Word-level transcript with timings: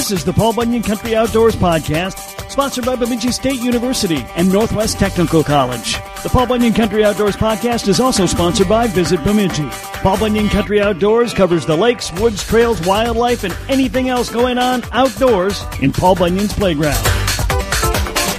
This 0.00 0.12
is 0.12 0.24
the 0.24 0.32
Paul 0.32 0.54
Bunyan 0.54 0.82
Country 0.82 1.14
Outdoors 1.14 1.54
Podcast, 1.54 2.50
sponsored 2.50 2.86
by 2.86 2.96
Bemidji 2.96 3.32
State 3.32 3.60
University 3.60 4.24
and 4.34 4.50
Northwest 4.50 4.98
Technical 4.98 5.44
College. 5.44 5.96
The 6.22 6.30
Paul 6.32 6.46
Bunyan 6.46 6.72
Country 6.72 7.04
Outdoors 7.04 7.36
Podcast 7.36 7.86
is 7.86 8.00
also 8.00 8.24
sponsored 8.24 8.66
by 8.66 8.86
Visit 8.86 9.22
Bemidji. 9.24 9.68
Paul 10.00 10.16
Bunyan 10.16 10.48
Country 10.48 10.80
Outdoors 10.80 11.34
covers 11.34 11.66
the 11.66 11.76
lakes, 11.76 12.10
woods, 12.14 12.42
trails, 12.42 12.80
wildlife, 12.86 13.44
and 13.44 13.54
anything 13.68 14.08
else 14.08 14.30
going 14.30 14.56
on 14.56 14.82
outdoors 14.90 15.62
in 15.82 15.92
Paul 15.92 16.14
Bunyan's 16.14 16.54
playground. 16.54 17.06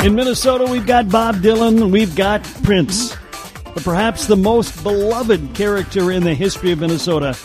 In 0.03 0.15
Minnesota, 0.15 0.65
we've 0.65 0.87
got 0.87 1.09
Bob 1.09 1.35
Dylan, 1.35 1.91
we've 1.91 2.15
got 2.15 2.43
Prince. 2.63 3.15
But 3.65 3.83
perhaps 3.83 4.25
the 4.25 4.35
most 4.35 4.81
beloved 4.81 5.53
character 5.53 6.11
in 6.11 6.23
the 6.23 6.33
history 6.33 6.71
of 6.71 6.79
Minnesota 6.79 7.37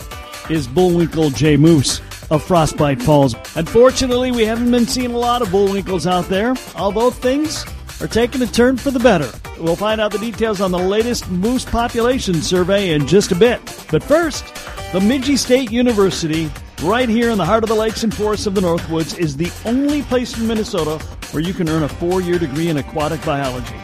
is 0.49 0.65
Bullwinkle 0.67 1.29
J. 1.29 1.55
Moose 1.55 2.01
of 2.29 2.43
Frostbite 2.43 3.01
Falls. 3.01 3.35
Unfortunately, 3.55 4.31
we 4.31 4.45
haven't 4.45 4.71
been 4.71 4.85
seeing 4.85 5.11
a 5.11 5.17
lot 5.17 5.41
of 5.41 5.49
bullwinkles 5.49 6.05
out 6.05 6.27
there, 6.29 6.55
although 6.75 7.11
things 7.11 7.65
are 8.01 8.07
taking 8.07 8.41
a 8.41 8.47
turn 8.47 8.77
for 8.77 8.91
the 8.91 8.99
better. 8.99 9.29
We'll 9.59 9.75
find 9.75 9.99
out 9.99 10.11
the 10.11 10.19
details 10.19 10.61
on 10.61 10.71
the 10.71 10.77
latest 10.77 11.29
moose 11.29 11.65
population 11.65 12.35
survey 12.41 12.91
in 12.91 13.07
just 13.07 13.31
a 13.31 13.35
bit. 13.35 13.59
But 13.89 14.03
first, 14.03 14.45
Bemidji 14.91 15.37
State 15.37 15.71
University, 15.71 16.49
right 16.83 17.09
here 17.09 17.31
in 17.31 17.37
the 17.37 17.45
heart 17.45 17.63
of 17.63 17.69
the 17.69 17.75
lakes 17.75 18.03
and 18.03 18.13
forests 18.13 18.45
of 18.45 18.55
the 18.55 18.61
Northwoods, 18.61 19.17
is 19.17 19.35
the 19.35 19.51
only 19.65 20.03
place 20.03 20.37
in 20.37 20.47
Minnesota 20.47 21.03
where 21.31 21.43
you 21.43 21.53
can 21.53 21.67
earn 21.69 21.83
a 21.83 21.89
four 21.89 22.21
year 22.21 22.39
degree 22.39 22.69
in 22.69 22.77
aquatic 22.77 23.23
biology. 23.25 23.75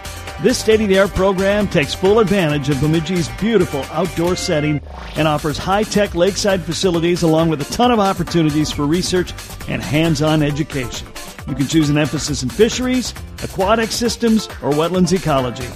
This 0.44 0.58
state 0.58 0.82
of 0.82 0.90
the 0.90 1.00
art 1.00 1.12
program 1.12 1.70
takes 1.70 1.94
full 1.94 2.20
advantage 2.20 2.68
of 2.68 2.82
Bemidji's 2.82 3.30
beautiful 3.40 3.82
outdoor 3.94 4.36
setting 4.36 4.82
and 5.16 5.26
offers 5.26 5.58
high 5.58 5.84
tech 5.84 6.16
lakeside 6.16 6.64
facilities 6.64 7.24
along 7.24 7.48
with 7.48 7.62
a 7.62 7.74
ton 7.74 7.92
of 7.92 8.02
opportunities 8.02 8.70
for 8.70 8.86
research 8.86 9.34
and 9.70 9.82
hands 9.82 10.22
on 10.22 10.44
education. 10.44 11.08
You 11.48 11.56
can 11.56 11.68
choose 11.68 11.90
an 11.90 11.98
emphasis 11.98 12.44
in 12.44 12.50
fisheries, 12.50 13.14
aquatic 13.42 13.94
systems, 13.94 14.48
or 14.62 14.72
wetlands 14.72 15.14
ecology. 15.14 15.70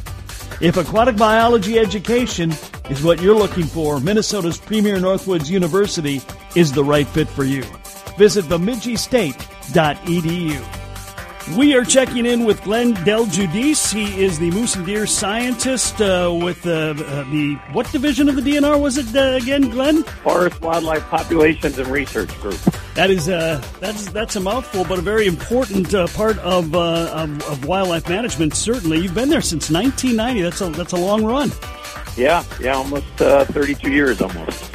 If 0.60 0.76
aquatic 0.76 1.16
biology 1.16 1.80
education 1.80 2.52
is 2.90 3.02
what 3.02 3.22
you're 3.22 3.36
looking 3.36 3.64
for, 3.64 4.02
Minnesota's 4.02 4.58
premier 4.58 4.98
Northwoods 4.98 5.50
University 5.50 6.22
is 6.58 6.74
the 6.74 6.84
right 6.84 7.08
fit 7.08 7.30
for 7.30 7.46
you. 7.46 7.64
Visit 8.18 8.44
bemidjistate.edu. 8.48 10.77
We 11.56 11.76
are 11.76 11.86
checking 11.86 12.26
in 12.26 12.44
with 12.44 12.62
Glenn 12.64 12.94
Del 13.06 13.26
Giudice. 13.26 13.94
He 13.94 14.22
is 14.22 14.38
the 14.38 14.52
moose 14.52 14.76
and 14.76 14.86
deer 14.86 15.08
scientist 15.08 16.02
uh, 16.02 16.38
with 16.44 16.68
uh, 16.68 16.70
uh, 16.70 16.94
the 17.32 17.58
what 17.72 17.90
division 17.92 18.28
of 18.28 18.36
the 18.36 18.42
DNR 18.42 18.80
was 18.80 18.98
it 18.98 19.16
uh, 19.16 19.38
again, 19.42 19.70
Glenn? 19.70 20.04
Forest 20.04 20.62
Wildlife 20.62 21.04
Populations 21.10 21.80
and 21.80 21.88
Research 21.88 22.30
Group. 22.42 22.60
That 22.96 23.10
is 23.10 23.30
uh, 23.30 23.64
that's 23.80 24.12
that's 24.12 24.36
a 24.36 24.42
mouthful, 24.42 24.84
but 24.84 25.00
a 25.00 25.02
very 25.02 25.26
important 25.26 25.94
uh, 25.94 26.08
part 26.08 26.38
of, 26.40 26.76
of, 26.76 27.50
of 27.50 27.66
wildlife 27.66 28.10
management. 28.10 28.54
Certainly, 28.54 29.00
you've 29.00 29.16
been 29.16 29.30
there 29.30 29.42
since 29.42 29.72
1990. 29.72 30.42
That's 30.42 30.62
a 30.62 30.70
that's 30.70 30.94
a 30.94 30.98
long 30.98 31.24
run. 31.24 31.52
Yeah, 32.18 32.44
yeah, 32.60 32.76
almost 32.76 33.06
32 33.16 33.90
years 33.90 34.22
almost. 34.22 34.67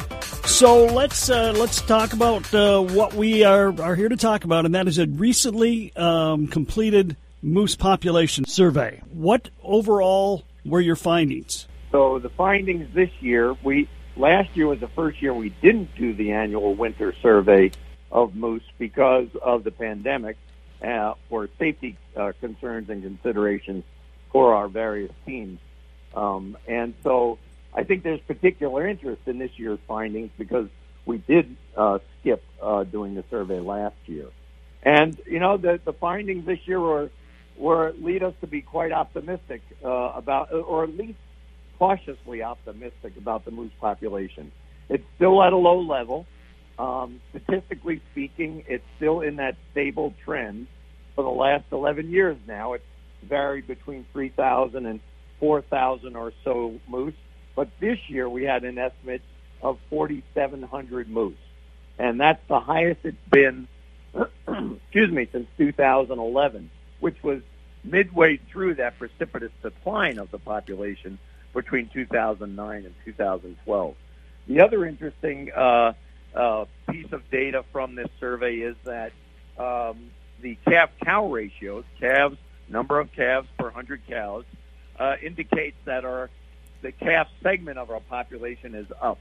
So 0.53 0.85
let's 0.85 1.31
uh, 1.31 1.51
let's 1.57 1.81
talk 1.81 2.13
about 2.13 2.53
uh, 2.53 2.79
what 2.79 3.15
we 3.15 3.43
are, 3.43 3.73
are 3.81 3.95
here 3.95 4.07
to 4.07 4.15
talk 4.15 4.43
about, 4.43 4.65
and 4.65 4.75
that 4.75 4.87
is 4.87 4.99
a 4.99 5.07
recently 5.07 5.91
um, 5.95 6.45
completed 6.45 7.17
moose 7.41 7.75
population 7.75 8.45
survey. 8.45 9.01
What 9.11 9.49
overall 9.63 10.43
were 10.63 10.79
your 10.79 10.95
findings? 10.95 11.67
So 11.91 12.19
the 12.19 12.29
findings 12.29 12.93
this 12.93 13.09
year, 13.19 13.55
we 13.63 13.89
last 14.15 14.55
year 14.55 14.67
was 14.67 14.79
the 14.79 14.87
first 14.89 15.23
year 15.23 15.33
we 15.33 15.49
didn't 15.49 15.95
do 15.95 16.13
the 16.13 16.33
annual 16.33 16.75
winter 16.75 17.15
survey 17.19 17.71
of 18.11 18.35
moose 18.35 18.63
because 18.77 19.29
of 19.41 19.63
the 19.63 19.71
pandemic 19.71 20.37
uh, 20.83 21.15
for 21.29 21.49
safety 21.57 21.97
uh, 22.15 22.31
concerns 22.39 22.91
and 22.91 23.01
considerations 23.01 23.83
for 24.31 24.53
our 24.53 24.67
various 24.67 25.11
teams, 25.25 25.59
um, 26.13 26.55
and 26.67 26.93
so 27.01 27.39
I 27.75 27.83
think 27.83 28.03
there's 28.03 28.21
particular 28.21 28.87
interest 28.87 29.21
in 29.25 29.39
this 29.39 29.51
year's 29.57 29.79
findings 29.87 30.31
because 30.37 30.67
we 31.05 31.17
did 31.17 31.55
uh, 31.75 31.99
skip 32.19 32.43
uh, 32.61 32.83
doing 32.83 33.15
the 33.15 33.23
survey 33.29 33.59
last 33.59 33.95
year. 34.05 34.27
And, 34.83 35.19
you 35.25 35.39
know, 35.39 35.57
the, 35.57 35.79
the 35.83 35.93
findings 35.93 36.45
this 36.45 36.59
year 36.65 36.79
were, 36.79 37.09
were 37.57 37.93
lead 37.99 38.23
us 38.23 38.33
to 38.41 38.47
be 38.47 38.61
quite 38.61 38.91
optimistic 38.91 39.61
uh, 39.83 39.89
about, 39.89 40.51
or 40.51 40.83
at 40.83 40.95
least 40.95 41.17
cautiously 41.79 42.43
optimistic 42.43 43.17
about 43.17 43.45
the 43.45 43.51
moose 43.51 43.71
population. 43.79 44.51
It's 44.89 45.03
still 45.15 45.41
at 45.43 45.53
a 45.53 45.57
low 45.57 45.79
level. 45.79 46.25
Um, 46.77 47.21
statistically 47.29 48.01
speaking, 48.11 48.63
it's 48.67 48.83
still 48.97 49.21
in 49.21 49.37
that 49.37 49.55
stable 49.71 50.13
trend 50.25 50.67
for 51.15 51.23
the 51.23 51.29
last 51.29 51.65
11 51.71 52.09
years 52.09 52.37
now. 52.47 52.73
It's 52.73 52.83
varied 53.23 53.67
between 53.67 54.05
3,000 54.11 54.85
and 54.85 54.99
4,000 55.39 56.15
or 56.15 56.33
so 56.43 56.79
moose. 56.87 57.13
But 57.55 57.69
this 57.79 57.97
year 58.07 58.27
we 58.27 58.43
had 58.43 58.63
an 58.63 58.77
estimate 58.77 59.21
of 59.61 59.79
4,700 59.89 61.09
moose. 61.09 61.35
And 61.97 62.19
that's 62.19 62.41
the 62.47 62.59
highest 62.59 63.01
it's 63.03 63.17
been, 63.29 63.67
excuse 64.47 65.11
me, 65.11 65.27
since 65.31 65.47
2011, 65.57 66.69
which 66.99 67.21
was 67.23 67.41
midway 67.83 68.37
through 68.51 68.75
that 68.75 68.97
precipitous 68.97 69.51
decline 69.61 70.17
of 70.17 70.31
the 70.31 70.39
population 70.39 71.19
between 71.53 71.89
2009 71.93 72.85
and 72.85 72.95
2012. 73.05 73.95
The 74.47 74.61
other 74.61 74.85
interesting 74.85 75.51
uh, 75.51 75.93
uh, 76.35 76.65
piece 76.89 77.11
of 77.11 77.29
data 77.29 77.63
from 77.71 77.95
this 77.95 78.07
survey 78.19 78.55
is 78.55 78.75
that 78.85 79.11
um, 79.57 80.09
the 80.41 80.57
calf-cow 80.65 81.27
ratios, 81.27 81.85
calves, 81.99 82.37
number 82.67 82.99
of 82.99 83.11
calves 83.13 83.47
per 83.57 83.65
100 83.65 84.01
cows, 84.07 84.45
uh, 84.99 85.15
indicates 85.21 85.77
that 85.85 86.05
our 86.05 86.29
the 86.83 86.91
calf 86.91 87.27
segment 87.41 87.79
of 87.79 87.89
our 87.89 88.01
population 88.01 88.75
is 88.75 88.85
up, 89.01 89.17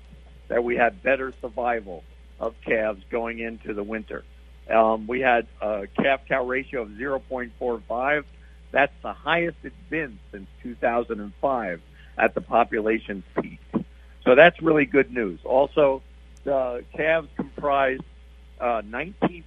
that 0.48 0.62
we 0.62 0.76
had 0.76 1.02
better 1.02 1.32
survival 1.40 2.04
of 2.38 2.54
calves 2.60 3.02
going 3.08 3.38
into 3.38 3.72
the 3.72 3.84
winter. 3.84 4.24
Um, 4.68 5.06
we 5.06 5.20
had 5.20 5.46
a 5.60 5.86
calf 5.86 6.20
cow 6.28 6.44
ratio 6.44 6.82
of 6.82 6.88
0.45. 6.90 8.24
That's 8.72 8.92
the 9.02 9.12
highest 9.12 9.58
it's 9.62 9.74
been 9.88 10.18
since 10.32 10.48
2005 10.62 11.80
at 12.18 12.34
the 12.34 12.40
population 12.40 13.22
peak. 13.40 13.60
So 14.24 14.34
that's 14.34 14.60
really 14.60 14.84
good 14.84 15.12
news. 15.12 15.40
Also, 15.44 16.02
the 16.44 16.84
calves 16.94 17.28
comprise 17.36 18.00
uh, 18.60 18.82
19% 18.82 19.44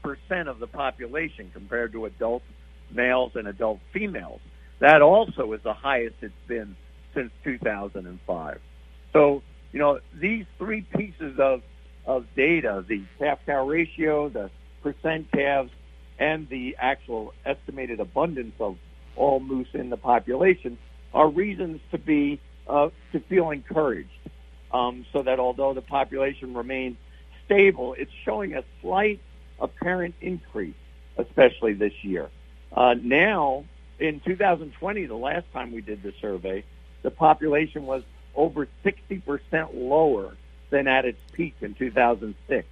of 0.48 0.60
the 0.60 0.68
population 0.68 1.52
compared 1.54 1.92
to 1.94 2.06
adult 2.06 2.44
males 2.92 3.34
and 3.36 3.48
adult 3.48 3.80
females. 3.92 4.42
That 4.80 5.02
also 5.02 5.52
is 5.54 5.62
the 5.64 5.74
highest 5.74 6.16
it's 6.22 6.34
been 6.48 6.76
since 7.16 7.32
2005. 7.44 8.60
So, 9.14 9.42
you 9.72 9.80
know, 9.80 10.00
these 10.14 10.46
three 10.58 10.82
pieces 10.82 11.40
of, 11.40 11.62
of 12.06 12.26
data, 12.36 12.86
the 12.88 13.04
calf-cow 13.18 13.68
ratio, 13.68 14.30
the 14.30 14.52
percent 14.84 15.32
calves, 15.32 15.72
and 16.20 16.48
the 16.50 16.76
actual 16.80 17.34
estimated 17.46 18.00
abundance 18.00 18.56
of 18.60 18.78
all 19.16 19.40
moose 19.40 19.70
in 19.74 19.90
the 19.90 19.98
population 19.98 20.78
are 21.14 21.30
reasons 21.30 21.80
to 21.92 21.98
be, 21.98 22.40
uh, 22.68 22.90
to 23.12 23.20
feel 23.22 23.50
encouraged. 23.50 24.10
Um, 24.72 25.06
so 25.14 25.24
that 25.24 25.40
although 25.40 25.74
the 25.74 25.82
population 25.82 26.54
remains 26.54 26.98
stable, 27.46 27.96
it's 27.98 28.12
showing 28.24 28.56
a 28.56 28.64
slight 28.82 29.22
apparent 29.60 30.16
increase, 30.22 30.76
especially 31.18 31.74
this 31.74 31.94
year. 32.04 32.30
Uh, 32.76 32.96
now, 33.02 33.64
in 34.00 34.20
2020, 34.20 35.06
the 35.06 35.16
last 35.16 35.46
time 35.54 35.72
we 35.72 35.82
did 35.82 36.04
the 36.04 36.14
survey, 36.20 36.64
the 37.06 37.12
population 37.12 37.86
was 37.86 38.02
over 38.36 38.68
60% 38.84 39.70
lower 39.76 40.36
than 40.72 40.88
at 40.88 41.06
its 41.06 41.20
peak 41.34 41.54
in 41.62 41.76
2006. 41.76 42.68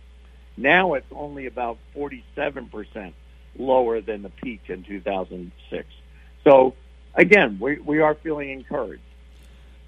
Now 0.58 0.96
it's 0.96 1.06
only 1.12 1.46
about 1.46 1.78
47% 1.96 3.14
lower 3.58 4.02
than 4.02 4.24
the 4.24 4.30
peak 4.30 4.62
in 4.70 4.84
2006. 4.84 5.88
So 6.44 6.74
again, 7.14 7.60
we, 7.62 7.78
we 7.78 8.00
are 8.00 8.16
feeling 8.16 8.50
encouraged. 8.50 9.04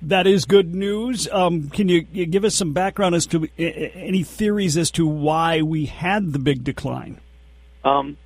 That 0.04 0.28
is 0.28 0.46
good 0.46 0.76
news. 0.76 1.28
Um, 1.32 1.70
can 1.70 1.90
you, 1.90 2.06
you, 2.14 2.28
give 2.28 2.46
us 2.46 2.54
some 2.54 2.72
background 2.72 3.16
as 3.16 3.26
to 3.28 3.46
uh, 3.46 3.48
any 3.58 4.22
theories 4.22 4.78
as 4.78 4.92
to 4.92 5.08
why 5.08 5.64
we 5.64 5.86
had 5.86 6.34
the 6.34 6.40
big 6.40 6.64
decline? 6.64 7.20
Um, 7.84 8.18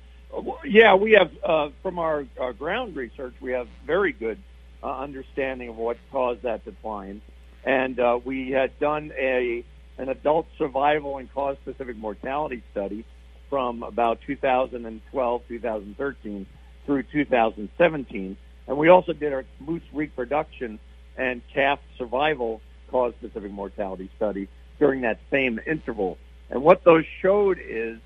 yeah, 0.66 0.94
we 0.96 1.12
have 1.12 1.30
uh, 1.42 1.70
from 1.82 1.98
our, 1.98 2.26
our 2.38 2.52
ground 2.52 2.94
research, 2.94 3.32
we 3.40 3.52
have 3.52 3.68
very 3.86 4.12
good 4.12 4.38
uh, 4.82 4.98
understanding 4.98 5.68
of 5.68 5.76
what 5.76 5.96
caused 6.10 6.42
that 6.42 6.64
decline. 6.64 7.20
And 7.64 7.98
uh, 8.00 8.18
we 8.24 8.50
had 8.50 8.78
done 8.78 9.12
a 9.18 9.64
an 9.98 10.08
adult 10.08 10.46
survival 10.56 11.18
and 11.18 11.30
cause 11.32 11.56
specific 11.62 11.94
mortality 11.96 12.62
study 12.72 13.04
from 13.50 13.82
about 13.82 14.18
2012, 14.26 15.42
2013 15.46 16.46
through 16.86 17.02
2017. 17.12 18.36
And 18.66 18.78
we 18.78 18.88
also 18.88 19.12
did 19.12 19.32
our 19.34 19.44
moose 19.58 19.82
reproduction 19.92 20.78
and 21.18 21.42
calf 21.52 21.80
survival 21.98 22.62
cause 22.90 23.12
specific 23.18 23.50
mortality 23.50 24.10
study 24.16 24.48
during 24.78 25.02
that 25.02 25.20
same 25.30 25.60
interval. 25.66 26.16
And 26.48 26.62
what 26.62 26.82
those 26.84 27.04
showed 27.20 27.58
is 27.62 27.98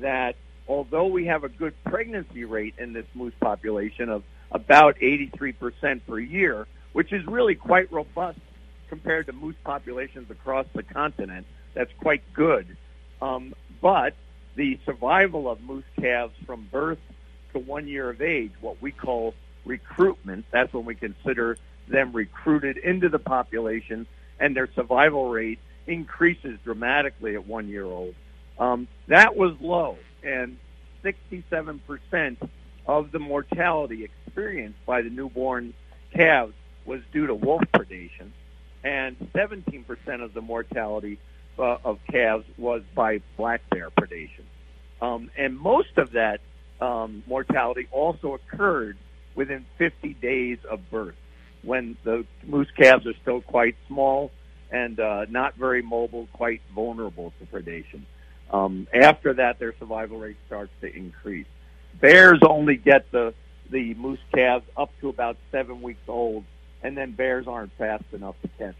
that 0.00 0.36
although 0.68 1.06
we 1.06 1.26
have 1.26 1.42
a 1.42 1.48
good 1.48 1.74
pregnancy 1.84 2.44
rate 2.44 2.74
in 2.78 2.92
this 2.92 3.06
moose 3.14 3.34
population 3.40 4.08
of 4.08 4.22
about 4.52 4.96
83% 4.98 6.00
per 6.06 6.18
year, 6.18 6.66
which 6.92 7.12
is 7.12 7.24
really 7.26 7.54
quite 7.54 7.90
robust 7.92 8.38
compared 8.88 9.26
to 9.26 9.32
moose 9.32 9.56
populations 9.64 10.30
across 10.30 10.66
the 10.74 10.82
continent, 10.82 11.46
that's 11.74 11.92
quite 12.00 12.22
good. 12.34 12.76
Um, 13.22 13.54
but 13.80 14.14
the 14.56 14.78
survival 14.84 15.48
of 15.48 15.60
moose 15.62 15.84
calves 15.98 16.34
from 16.44 16.68
birth 16.70 16.98
to 17.52 17.58
one 17.58 17.86
year 17.88 18.10
of 18.10 18.20
age, 18.20 18.52
what 18.60 18.82
we 18.82 18.90
call 18.90 19.34
recruitment, 19.64 20.44
that's 20.50 20.72
when 20.72 20.84
we 20.84 20.94
consider 20.94 21.56
them 21.88 22.12
recruited 22.12 22.76
into 22.76 23.08
the 23.08 23.18
population, 23.18 24.06
and 24.38 24.56
their 24.56 24.68
survival 24.74 25.30
rate 25.30 25.58
increases 25.86 26.58
dramatically 26.64 27.34
at 27.34 27.46
one 27.46 27.68
year 27.68 27.84
old. 27.84 28.14
Um, 28.58 28.88
that 29.08 29.36
was 29.36 29.54
low, 29.60 29.98
and 30.22 30.58
67% 31.04 32.36
of 32.86 33.12
the 33.12 33.18
mortality 33.18 34.04
experienced 34.30 34.78
by 34.86 35.02
the 35.02 35.10
newborn 35.10 35.74
calves 36.14 36.54
was 36.84 37.00
due 37.12 37.26
to 37.26 37.34
wolf 37.34 37.62
predation, 37.74 38.30
and 38.84 39.16
17% 39.34 40.22
of 40.22 40.34
the 40.34 40.40
mortality 40.40 41.18
uh, 41.58 41.76
of 41.84 41.98
calves 42.10 42.44
was 42.56 42.82
by 42.94 43.20
black 43.36 43.60
bear 43.70 43.90
predation. 43.90 44.44
Um, 45.02 45.30
and 45.36 45.58
most 45.58 45.98
of 45.98 46.12
that 46.12 46.40
um, 46.80 47.22
mortality 47.26 47.88
also 47.90 48.34
occurred 48.34 48.96
within 49.34 49.66
50 49.78 50.14
days 50.14 50.58
of 50.68 50.90
birth 50.90 51.16
when 51.62 51.96
the 52.04 52.24
moose 52.46 52.70
calves 52.76 53.06
are 53.06 53.14
still 53.20 53.40
quite 53.42 53.76
small 53.88 54.30
and 54.70 54.98
uh, 55.00 55.26
not 55.28 55.56
very 55.56 55.82
mobile, 55.82 56.28
quite 56.32 56.62
vulnerable 56.74 57.32
to 57.40 57.46
predation. 57.46 58.02
Um, 58.50 58.86
after 58.94 59.34
that, 59.34 59.58
their 59.58 59.74
survival 59.78 60.18
rate 60.18 60.36
starts 60.46 60.72
to 60.80 60.94
increase. 60.94 61.46
Bears 62.00 62.40
only 62.48 62.76
get 62.76 63.10
the 63.10 63.34
the 63.70 63.94
moose 63.94 64.20
calves 64.34 64.64
up 64.76 64.90
to 65.00 65.08
about 65.08 65.36
seven 65.50 65.82
weeks 65.82 66.08
old, 66.08 66.44
and 66.82 66.96
then 66.96 67.12
bears 67.12 67.46
aren't 67.46 67.72
fast 67.78 68.04
enough 68.12 68.34
to 68.42 68.48
catch 68.58 68.76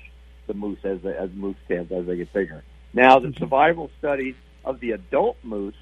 the 0.47 0.55
moose 0.55 0.79
as 0.85 0.99
as 1.05 1.31
moose 1.33 1.57
calves 1.69 1.93
as 1.93 2.07
they 2.07 2.17
get 2.17 2.33
bigger. 2.33 2.65
Now, 2.93 3.19
the 3.19 3.29
mm-hmm. 3.29 3.39
survival 3.39 3.91
studies 3.99 4.35
of 4.65 4.81
the 4.81 4.93
adult 4.93 5.37
moose 5.43 5.75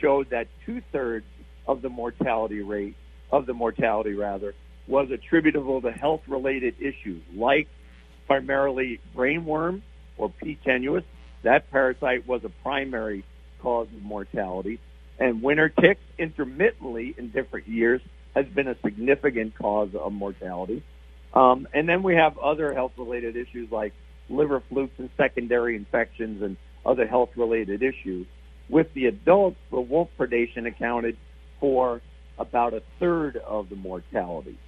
showed 0.00 0.30
that 0.30 0.48
two 0.64 0.80
thirds 0.92 1.26
of 1.66 1.82
the 1.82 1.88
mortality 1.88 2.62
rate 2.62 2.96
of 3.30 3.46
the 3.46 3.54
mortality 3.54 4.14
rather 4.14 4.54
was 4.86 5.10
attributable 5.10 5.80
to 5.80 5.90
health 5.92 6.22
related 6.26 6.74
issues 6.80 7.22
like 7.34 7.68
primarily 8.26 9.00
brainworm 9.14 9.82
or 10.16 10.30
P. 10.30 10.58
tenuis. 10.64 11.04
That 11.42 11.70
parasite 11.70 12.26
was 12.26 12.44
a 12.44 12.48
primary 12.62 13.24
cause 13.60 13.88
of 13.94 14.02
mortality. 14.02 14.80
And 15.18 15.42
winter 15.42 15.68
ticks 15.68 16.00
intermittently 16.18 17.14
in 17.16 17.30
different 17.30 17.68
years 17.68 18.00
has 18.34 18.46
been 18.46 18.68
a 18.68 18.76
significant 18.84 19.56
cause 19.56 19.90
of 19.94 20.12
mortality. 20.12 20.82
Um, 21.34 21.66
and 21.72 21.88
then 21.88 22.02
we 22.02 22.14
have 22.16 22.38
other 22.38 22.74
health 22.74 22.92
related 22.98 23.36
issues 23.36 23.70
like 23.70 23.92
liver 24.28 24.62
flukes 24.68 24.98
and 24.98 25.10
secondary 25.16 25.76
infections 25.76 26.42
and 26.42 26.56
other 26.84 27.06
health 27.06 27.30
related 27.36 27.82
issues. 27.82 28.26
With 28.68 28.92
the 28.94 29.06
adults, 29.06 29.58
the 29.70 29.80
wolf 29.80 30.08
predation 30.18 30.66
accounted 30.66 31.16
for 31.60 32.00
about 32.38 32.74
a 32.74 32.82
third 32.98 33.36
of 33.36 33.68
the 33.68 33.76
mortality. 33.76 34.58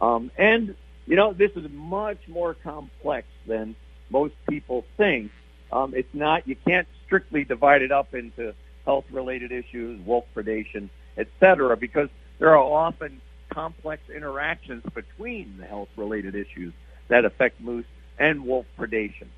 Um, 0.00 0.30
and, 0.38 0.74
you 1.06 1.16
know, 1.16 1.32
this 1.32 1.50
is 1.56 1.70
much 1.70 2.18
more 2.28 2.54
complex 2.54 3.26
than 3.46 3.76
most 4.08 4.34
people 4.48 4.84
think. 4.96 5.30
Um, 5.70 5.94
it's 5.94 6.14
not, 6.14 6.48
you 6.48 6.56
can't 6.66 6.88
strictly 7.06 7.44
divide 7.44 7.82
it 7.82 7.92
up 7.92 8.14
into 8.14 8.54
health 8.84 9.04
related 9.12 9.52
issues, 9.52 10.00
wolf 10.06 10.24
predation, 10.34 10.88
et 11.16 11.28
cetera, 11.38 11.76
because 11.76 12.08
there 12.40 12.56
are 12.56 12.58
often 12.58 13.20
complex 13.50 14.02
interactions 14.14 14.82
between 14.94 15.56
the 15.58 15.66
health 15.66 15.90
related 15.96 16.34
issues 16.34 16.72
that 17.08 17.24
affect 17.24 17.60
moose 17.60 17.86
and 18.18 18.44
wolf 18.44 18.66
predation. 18.78 19.28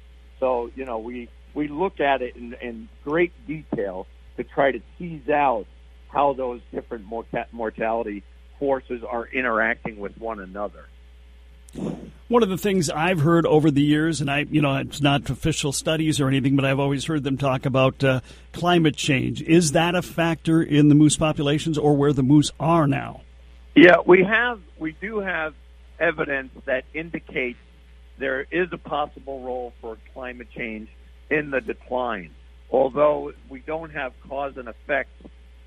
So, 0.41 0.71
you 0.75 0.85
know, 0.87 0.99
we, 0.99 1.29
we 1.53 1.69
look 1.69 2.01
at 2.01 2.23
it 2.23 2.37
in, 2.37 2.55
in 2.63 2.89
great 3.05 3.33
detail 3.47 4.07
to 4.37 4.45
try 4.45 4.73
to 4.73 4.81
tease 4.99 5.29
out 5.29 5.67
how 6.09 6.33
those 6.33 6.61
different 6.73 7.07
mortality 7.53 8.23
forces 8.59 9.03
are 9.03 9.27
interacting 9.27 9.99
with 9.99 10.17
one 10.19 10.41
another. 10.41 10.87
One 12.33 12.43
of 12.43 12.49
the 12.49 12.57
things 12.57 12.89
I've 12.89 13.21
heard 13.21 13.45
over 13.45 13.71
the 13.71 13.83
years, 13.83 14.23
and 14.23 14.31
I, 14.31 14.47
you 14.51 14.63
know, 14.63 14.75
it's 14.77 15.03
not 15.03 15.29
official 15.29 15.71
studies 15.71 16.19
or 16.19 16.29
anything, 16.29 16.57
but 16.57 16.65
I've 16.65 16.81
always 16.81 17.05
heard 17.05 17.25
them 17.25 17.37
talk 17.37 17.67
about 17.67 18.03
uh, 18.03 18.21
climate 18.55 18.97
change. 18.97 19.43
Is 19.43 19.73
that 19.73 19.95
a 19.95 20.01
factor 20.01 20.63
in 20.63 20.89
the 20.89 20.95
moose 20.95 21.19
populations 21.19 21.77
or 21.77 21.95
where 21.95 22.15
the 22.15 22.23
moose 22.23 22.51
are 22.59 22.87
now? 22.87 23.21
Yeah, 23.75 23.97
we 24.07 24.25
have, 24.25 24.63
we 24.79 24.93
do 24.99 25.19
have 25.19 25.53
evidence 26.01 26.53
that 26.65 26.85
indicates 26.95 27.59
there 28.17 28.47
is 28.51 28.69
a 28.73 28.79
possible 28.79 29.43
role 29.43 29.75
for 29.83 29.99
climate 30.15 30.49
change 30.57 30.89
in 31.29 31.51
the 31.51 31.61
decline, 31.61 32.31
although 32.71 33.35
we 33.51 33.61
don't 33.61 33.91
have 33.91 34.15
cause 34.27 34.57
and 34.57 34.69
effect 34.69 35.11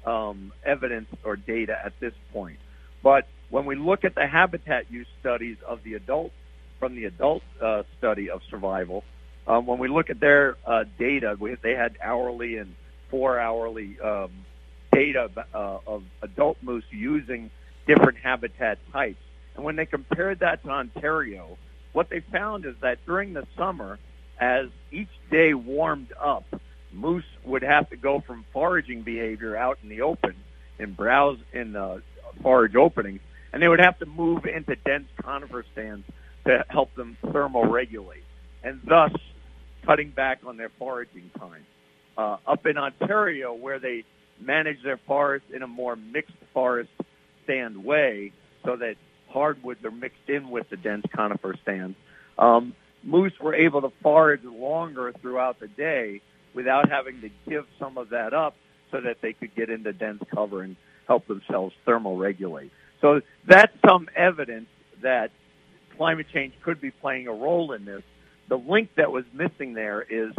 um, 0.03 0.51
evidence 0.65 1.09
or 1.23 1.35
data 1.35 1.77
at 1.85 1.93
this 1.99 2.13
point. 2.33 2.57
But 3.03 3.27
when 3.51 3.67
we 3.67 3.75
look 3.75 4.03
at 4.03 4.15
the 4.15 4.25
habitat 4.25 4.91
use 4.91 5.05
studies 5.19 5.57
of 5.67 5.83
the 5.83 5.93
adult 5.93 6.31
from 6.79 6.95
the 6.95 7.05
adult 7.05 7.43
uh, 7.61 7.83
study 7.97 8.29
of 8.29 8.41
survival, 8.49 9.03
um, 9.47 9.65
when 9.65 9.79
we 9.79 9.87
look 9.87 10.09
at 10.09 10.19
their 10.19 10.57
uh, 10.65 10.85
data, 10.97 11.35
we, 11.39 11.55
they 11.61 11.75
had 11.75 11.97
hourly 12.01 12.57
and 12.57 12.75
four 13.09 13.39
hourly 13.39 13.99
um, 13.99 14.31
data 14.91 15.29
uh, 15.53 15.77
of 15.85 16.03
adult 16.21 16.57
moose 16.61 16.83
using 16.89 17.51
different 17.85 18.17
habitat 18.17 18.79
types. 18.91 19.21
And 19.55 19.63
when 19.63 19.75
they 19.75 19.85
compared 19.85 20.39
that 20.39 20.63
to 20.63 20.69
Ontario, 20.69 21.57
what 21.93 22.09
they 22.09 22.19
found 22.19 22.65
is 22.65 22.75
that 22.81 23.05
during 23.05 23.33
the 23.33 23.47
summer, 23.55 23.99
as 24.39 24.67
each 24.91 25.09
day 25.31 25.53
warmed 25.53 26.11
up, 26.19 26.45
moose 26.91 27.25
would 27.43 27.61
have 27.61 27.89
to 27.89 27.97
go 27.97 28.19
from 28.19 28.45
foraging 28.51 29.01
behavior 29.03 29.55
out 29.55 29.77
in 29.83 29.89
the 29.89 30.01
open 30.01 30.35
and 30.79 30.95
browse 30.97 31.37
in 31.53 31.73
the 31.73 32.01
forage 32.41 32.75
openings, 32.75 33.21
and 33.53 33.61
they 33.61 33.67
would 33.67 33.79
have 33.79 33.97
to 33.99 34.05
move 34.05 34.45
into 34.45 34.75
dense 34.75 35.07
conifer 35.21 35.63
stands 35.71 36.05
to 36.45 36.63
help 36.69 36.93
them 36.95 37.17
thermoregulate, 37.25 38.23
and 38.63 38.79
thus 38.87 39.11
cutting 39.85 40.09
back 40.11 40.39
on 40.45 40.57
their 40.57 40.71
foraging 40.77 41.29
time. 41.39 41.65
Uh, 42.17 42.37
up 42.47 42.65
in 42.65 42.77
Ontario, 42.77 43.53
where 43.53 43.79
they 43.79 44.03
manage 44.39 44.81
their 44.83 44.97
forest 44.97 45.45
in 45.53 45.61
a 45.63 45.67
more 45.67 45.95
mixed 45.95 46.35
forest 46.53 46.89
stand 47.43 47.83
way, 47.83 48.31
so 48.63 48.75
that 48.75 48.95
hardwoods 49.29 49.83
are 49.83 49.91
mixed 49.91 50.29
in 50.29 50.49
with 50.49 50.69
the 50.69 50.77
dense 50.77 51.05
conifer 51.13 51.55
stands, 51.61 51.95
um, 52.37 52.73
moose 53.03 53.33
were 53.39 53.53
able 53.53 53.81
to 53.81 53.91
forage 54.01 54.43
longer 54.43 55.13
throughout 55.21 55.59
the 55.59 55.67
day 55.67 56.21
without 56.53 56.89
having 56.89 57.21
to 57.21 57.29
give 57.47 57.65
some 57.77 57.97
of 57.97 58.09
that 58.09 58.33
up 58.33 58.55
so 58.91 59.01
that 59.01 59.17
they 59.21 59.33
could 59.33 59.53
get 59.55 59.69
into 59.69 59.91
dense 59.93 60.23
cover 60.33 60.61
and 60.61 60.75
help 61.07 61.27
themselves 61.27 61.75
thermoregulate. 61.85 62.71
So 63.01 63.21
that's 63.45 63.73
some 63.85 64.07
evidence 64.15 64.67
that 65.01 65.31
climate 65.97 66.27
change 66.33 66.53
could 66.63 66.81
be 66.81 66.91
playing 66.91 67.27
a 67.27 67.33
role 67.33 67.71
in 67.73 67.85
this. 67.85 68.03
The 68.49 68.57
link 68.57 68.89
that 68.97 69.11
was 69.11 69.25
missing 69.33 69.73
there 69.73 70.01
is 70.01 70.33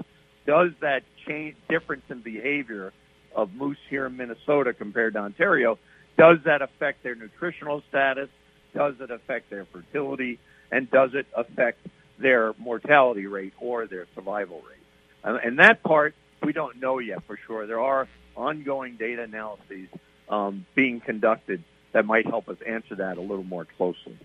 does 0.46 0.70
that 0.80 1.02
change 1.26 1.56
difference 1.68 2.04
in 2.08 2.20
behavior 2.20 2.92
of 3.34 3.52
moose 3.52 3.78
here 3.90 4.06
in 4.06 4.16
Minnesota 4.16 4.72
compared 4.72 5.14
to 5.14 5.20
Ontario, 5.20 5.78
does 6.16 6.38
that 6.46 6.62
affect 6.62 7.02
their 7.02 7.14
nutritional 7.14 7.82
status? 7.88 8.28
Does 8.74 8.94
it 9.00 9.10
affect 9.10 9.50
their 9.50 9.66
fertility? 9.66 10.38
And 10.72 10.90
does 10.90 11.10
it 11.14 11.26
affect 11.36 11.86
their 12.18 12.54
mortality 12.58 13.26
rate 13.26 13.52
or 13.60 13.86
their 13.86 14.06
survival 14.14 14.62
rate? 14.62 15.40
And 15.44 15.58
that 15.58 15.82
part 15.82 16.14
we 16.42 16.52
don't 16.52 16.80
know 16.80 16.98
yet 16.98 17.24
for 17.26 17.38
sure. 17.46 17.66
There 17.66 17.80
are 17.80 18.08
ongoing 18.36 18.96
data 18.96 19.22
analyses 19.22 19.88
um, 20.28 20.64
being 20.74 21.00
conducted 21.00 21.64
that 21.92 22.04
might 22.04 22.26
help 22.26 22.48
us 22.48 22.56
answer 22.66 22.96
that 22.96 23.18
a 23.18 23.20
little 23.20 23.44
more 23.44 23.66
closely. 23.76 24.18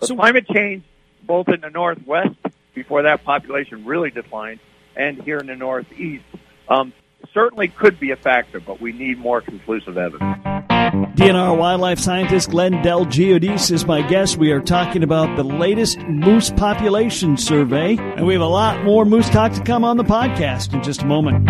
But 0.00 0.08
so, 0.08 0.16
climate 0.16 0.46
change, 0.48 0.82
both 1.22 1.48
in 1.48 1.60
the 1.60 1.70
Northwest, 1.70 2.36
before 2.74 3.02
that 3.02 3.22
population 3.22 3.84
really 3.84 4.10
declined, 4.10 4.60
and 4.96 5.22
here 5.22 5.38
in 5.38 5.46
the 5.46 5.56
Northeast, 5.56 6.24
um, 6.68 6.92
certainly 7.32 7.68
could 7.68 8.00
be 8.00 8.10
a 8.10 8.16
factor, 8.16 8.60
but 8.60 8.80
we 8.80 8.92
need 8.92 9.18
more 9.18 9.40
conclusive 9.40 9.98
evidence. 9.98 10.38
DNR 11.16 11.56
wildlife 11.56 11.98
scientist 11.98 12.50
Glenn 12.50 12.82
Del 12.82 13.04
Giudice 13.04 13.70
is 13.70 13.86
my 13.86 14.02
guest. 14.02 14.38
We 14.38 14.50
are 14.52 14.60
talking 14.60 15.02
about 15.02 15.36
the 15.36 15.44
latest 15.44 15.98
moose 16.00 16.50
population 16.50 17.36
survey, 17.36 17.96
and 17.98 18.26
we 18.26 18.32
have 18.32 18.42
a 18.42 18.46
lot 18.46 18.82
more 18.84 19.04
moose 19.04 19.28
talk 19.28 19.52
to 19.52 19.62
come 19.62 19.84
on 19.84 19.98
the 19.98 20.04
podcast 20.04 20.72
in 20.72 20.82
just 20.82 21.02
a 21.02 21.06
moment. 21.06 21.46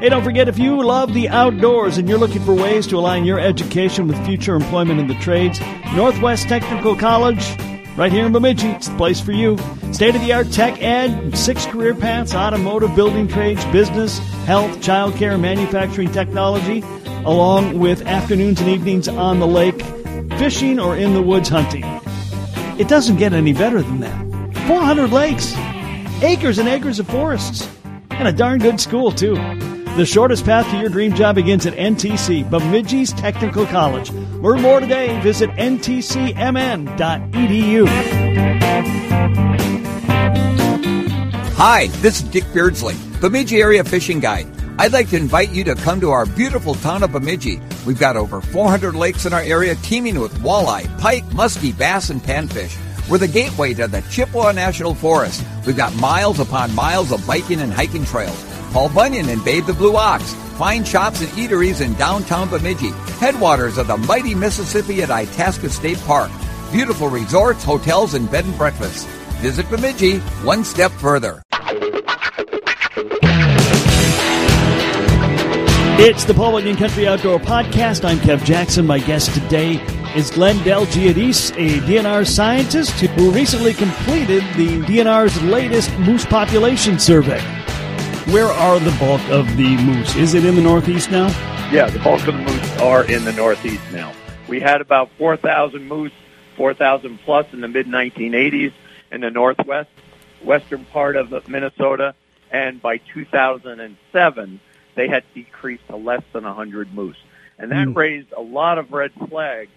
Hey, 0.00 0.08
don't 0.08 0.24
forget 0.24 0.48
if 0.48 0.58
you 0.58 0.82
love 0.82 1.12
the 1.12 1.28
outdoors 1.28 1.98
and 1.98 2.08
you're 2.08 2.18
looking 2.18 2.42
for 2.42 2.54
ways 2.54 2.86
to 2.86 2.98
align 2.98 3.24
your 3.24 3.40
education 3.40 4.06
with 4.06 4.24
future 4.24 4.54
employment 4.54 5.00
in 5.00 5.08
the 5.08 5.14
trades, 5.16 5.60
Northwest 5.94 6.48
Technical 6.48 6.94
College 6.94 7.44
Right 7.98 8.12
here 8.12 8.26
in 8.26 8.32
Bemidji, 8.32 8.68
it's 8.68 8.86
the 8.86 8.96
place 8.96 9.18
for 9.18 9.32
you. 9.32 9.58
State 9.90 10.14
of 10.14 10.20
the 10.20 10.32
art 10.32 10.52
tech 10.52 10.80
ed, 10.80 11.36
six 11.36 11.66
career 11.66 11.96
paths 11.96 12.32
automotive, 12.32 12.94
building 12.94 13.26
trades, 13.26 13.64
business, 13.72 14.18
health, 14.44 14.70
childcare, 14.78 15.38
manufacturing, 15.38 16.12
technology, 16.12 16.78
along 17.24 17.80
with 17.80 18.06
afternoons 18.06 18.60
and 18.60 18.70
evenings 18.70 19.08
on 19.08 19.40
the 19.40 19.48
lake, 19.48 19.82
fishing, 20.38 20.78
or 20.78 20.96
in 20.96 21.12
the 21.12 21.22
woods 21.22 21.48
hunting. 21.48 21.82
It 22.78 22.86
doesn't 22.86 23.16
get 23.16 23.32
any 23.32 23.52
better 23.52 23.82
than 23.82 23.98
that. 23.98 24.66
400 24.68 25.10
lakes, 25.10 25.56
acres 26.22 26.60
and 26.60 26.68
acres 26.68 27.00
of 27.00 27.08
forests, 27.08 27.68
and 28.10 28.28
a 28.28 28.32
darn 28.32 28.60
good 28.60 28.80
school, 28.80 29.10
too. 29.10 29.34
The 29.98 30.06
shortest 30.06 30.44
path 30.44 30.70
to 30.70 30.78
your 30.78 30.90
dream 30.90 31.12
job 31.12 31.34
begins 31.34 31.66
at 31.66 31.74
NTC, 31.74 32.48
Bemidji's 32.48 33.12
Technical 33.14 33.66
College. 33.66 34.12
Learn 34.12 34.62
more 34.62 34.78
today. 34.78 35.20
Visit 35.22 35.50
ntcmn.edu. 35.56 36.38
Hi, 41.56 41.88
this 41.88 42.22
is 42.22 42.28
Dick 42.28 42.44
Beardsley, 42.54 42.94
Bemidji 43.20 43.60
Area 43.60 43.82
Fishing 43.82 44.20
Guide. 44.20 44.46
I'd 44.78 44.92
like 44.92 45.08
to 45.08 45.16
invite 45.16 45.50
you 45.50 45.64
to 45.64 45.74
come 45.74 46.00
to 46.00 46.12
our 46.12 46.26
beautiful 46.26 46.76
town 46.76 47.02
of 47.02 47.10
Bemidji. 47.10 47.60
We've 47.84 47.98
got 47.98 48.16
over 48.16 48.40
400 48.40 48.94
lakes 48.94 49.26
in 49.26 49.32
our 49.32 49.40
area 49.40 49.74
teeming 49.82 50.20
with 50.20 50.32
walleye, 50.38 50.96
pike, 51.00 51.24
muskie, 51.30 51.76
bass, 51.76 52.08
and 52.10 52.22
panfish. 52.22 52.78
We're 53.10 53.18
the 53.18 53.26
gateway 53.26 53.74
to 53.74 53.88
the 53.88 54.02
Chippewa 54.02 54.52
National 54.52 54.94
Forest. 54.94 55.44
We've 55.66 55.76
got 55.76 55.92
miles 55.96 56.38
upon 56.38 56.72
miles 56.72 57.10
of 57.10 57.26
biking 57.26 57.58
and 57.58 57.72
hiking 57.72 58.04
trails. 58.04 58.57
Paul 58.72 58.90
Bunyan 58.90 59.28
and 59.28 59.44
Babe 59.44 59.64
the 59.64 59.72
Blue 59.72 59.96
Ox. 59.96 60.34
Fine 60.58 60.84
shops 60.84 61.20
and 61.20 61.28
eateries 61.30 61.80
in 61.80 61.94
downtown 61.94 62.48
Bemidji. 62.50 62.90
Headwaters 63.20 63.78
of 63.78 63.86
the 63.86 63.96
mighty 63.96 64.34
Mississippi 64.34 65.02
at 65.02 65.10
Itasca 65.10 65.70
State 65.70 65.98
Park. 66.00 66.30
Beautiful 66.72 67.08
resorts, 67.08 67.64
hotels, 67.64 68.14
and 68.14 68.30
bed 68.30 68.44
and 68.44 68.56
breakfasts. 68.58 69.04
Visit 69.40 69.70
Bemidji 69.70 70.18
one 70.44 70.64
step 70.64 70.90
further. 70.92 71.42
It's 76.00 76.24
the 76.24 76.34
Paul 76.34 76.52
Bunyan 76.52 76.76
Country 76.76 77.08
Outdoor 77.08 77.38
Podcast. 77.38 78.04
I'm 78.04 78.18
Kev 78.18 78.44
Jackson. 78.44 78.86
My 78.86 78.98
guest 79.00 79.34
today 79.34 79.80
is 80.14 80.30
Glenn 80.30 80.62
Del 80.62 80.86
Giudice, 80.86 81.50
a 81.56 81.80
DNR 81.80 82.26
scientist 82.26 82.92
who 83.00 83.30
recently 83.32 83.74
completed 83.74 84.44
the 84.54 84.80
DNR's 84.82 85.42
latest 85.42 85.96
moose 85.98 86.24
population 86.24 86.98
survey. 86.98 87.57
Where 88.28 88.48
are 88.48 88.78
the 88.78 88.94
bulk 89.00 89.22
of 89.30 89.56
the 89.56 89.78
moose? 89.78 90.14
Is 90.14 90.34
it 90.34 90.44
in 90.44 90.54
the 90.54 90.60
Northeast 90.60 91.10
now? 91.10 91.28
Yeah, 91.72 91.88
the 91.88 91.98
bulk 92.00 92.20
of 92.28 92.34
the 92.34 92.42
moose 92.42 92.76
are 92.76 93.02
in 93.10 93.24
the 93.24 93.32
Northeast 93.32 93.82
now. 93.90 94.12
We 94.46 94.60
had 94.60 94.82
about 94.82 95.08
4,000 95.16 95.88
moose, 95.88 96.12
4,000 96.58 97.20
plus 97.24 97.46
in 97.54 97.62
the 97.62 97.68
mid 97.68 97.86
1980s 97.86 98.74
in 99.10 99.22
the 99.22 99.30
Northwest, 99.30 99.88
western 100.44 100.84
part 100.84 101.16
of 101.16 101.48
Minnesota, 101.48 102.14
and 102.50 102.82
by 102.82 102.98
2007, 102.98 104.60
they 104.94 105.08
had 105.08 105.24
decreased 105.32 105.86
to 105.86 105.96
less 105.96 106.22
than 106.34 106.44
100 106.44 106.92
moose. 106.92 107.16
And 107.58 107.72
that 107.72 107.88
mm. 107.88 107.96
raised 107.96 108.34
a 108.36 108.42
lot 108.42 108.76
of 108.76 108.92
red 108.92 109.12
flags, 109.30 109.70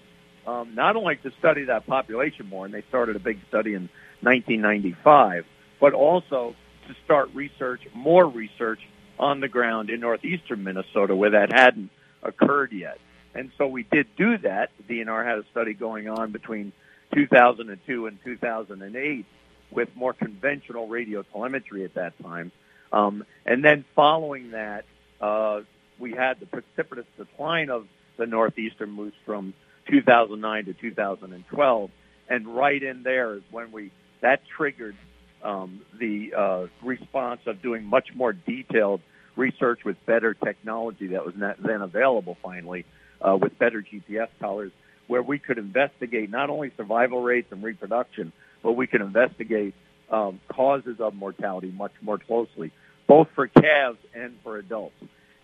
um, 0.46 0.76
not 0.76 0.98
only 0.98 1.16
to 1.16 1.32
study 1.40 1.64
that 1.64 1.88
population 1.88 2.48
more, 2.48 2.66
and 2.66 2.74
they 2.74 2.84
started 2.90 3.16
a 3.16 3.20
big 3.20 3.40
study 3.48 3.76
in 3.76 3.88
1995, 4.20 5.46
but 5.80 5.94
also 5.94 6.54
to 6.94 7.02
start 7.06 7.30
research, 7.34 7.82
more 7.94 8.28
research 8.28 8.80
on 9.20 9.40
the 9.40 9.48
ground 9.48 9.90
in 9.90 10.00
northeastern 10.00 10.64
Minnesota 10.64 11.16
where 11.16 11.32
that 11.32 11.54
hadn't 11.54 11.90
occurred 12.24 12.72
yet. 12.72 13.00
And 13.34 13.52
so 13.58 13.68
we 13.68 13.84
did 13.84 14.08
do 14.18 14.38
that. 14.40 14.72
The 14.78 15.02
DNR 15.02 15.26
had 15.26 15.38
a 15.38 15.44
study 15.52 15.74
going 15.74 16.10
on 16.10 16.32
between 16.32 16.74
2002 17.14 18.08
and 18.08 18.18
2008 18.24 19.26
with 19.72 19.90
more 19.96 20.14
conventional 20.14 20.88
radio 20.88 21.24
telemetry 21.24 21.86
at 21.86 21.94
that 21.96 22.14
time. 22.22 22.52
Um, 22.92 23.24
and 23.46 23.64
then 23.64 23.86
following 23.96 24.52
that, 24.52 24.86
uh, 25.22 25.62
we 25.98 26.12
had 26.12 26.40
the 26.40 26.46
precipitous 26.46 27.06
decline 27.18 27.70
of 27.70 27.88
the 28.18 28.26
northeastern 28.26 28.92
moose 28.92 29.14
from 29.26 29.54
2009 29.90 30.66
to 30.66 30.74
2012, 30.74 31.92
and 32.30 32.48
right 32.48 32.82
in 32.82 33.04
there 33.04 33.36
is 33.36 33.44
when 33.52 33.72
we 33.72 33.92
that 34.22 34.42
triggered 34.58 34.96
um, 35.44 35.82
the 36.00 36.34
uh, 36.38 36.68
response 36.84 37.42
of 37.46 37.62
doing 37.62 37.86
much 37.86 38.10
more 38.16 38.34
detailed 38.34 39.02
research 39.36 39.80
with 39.86 39.98
better 40.06 40.34
technology 40.34 41.08
that 41.08 41.26
was 41.26 41.34
then 41.36 41.82
available 41.82 42.38
finally 42.44 42.86
uh, 43.22 43.38
with 43.40 43.58
better 43.58 43.82
GPS 43.82 44.28
collars, 44.40 44.72
where 45.08 45.22
we 45.22 45.40
could 45.40 45.58
investigate 45.58 46.30
not 46.30 46.50
only 46.50 46.72
survival 46.78 47.22
rates 47.22 47.48
and 47.52 47.64
reproduction, 47.64 48.34
but 48.62 48.74
we 48.74 48.88
could 48.88 49.02
investigate 49.02 49.74
um, 50.10 50.40
causes 50.50 51.00
of 51.00 51.16
mortality 51.16 51.72
much 51.72 51.94
more 52.02 52.18
closely 52.18 52.72
both 53.12 53.28
for 53.36 53.46
calves 53.48 54.00
and 54.14 54.38
for 54.42 54.58
adults. 54.58 54.96